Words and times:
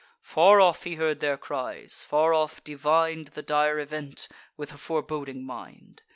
Far 0.23 0.59
off 0.59 0.83
he 0.85 0.95
heard 0.95 1.19
their 1.19 1.37
cries, 1.37 2.03
far 2.03 2.33
off 2.33 2.63
divin'd 2.63 3.27
The 3.35 3.43
dire 3.43 3.77
event, 3.77 4.27
with 4.57 4.73
a 4.73 4.77
foreboding 4.79 5.45
mind. 5.45 6.01